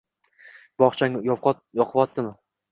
[0.85, 2.37] Bog'chang yoqvottimi?